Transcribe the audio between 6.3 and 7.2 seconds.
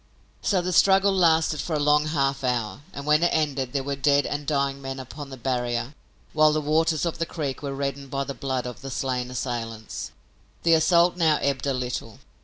while the waters of